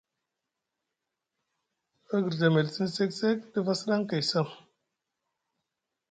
A 2.13 2.21
guirda 2.23 2.47
emel 2.47 2.67
sini 2.71 2.89
sek 2.95 3.11
sek 3.19 3.37
ɗif 3.51 3.67
a 3.71 3.75
sidaŋ 3.79 4.01
kay 4.09 4.23
sam. 4.29 4.47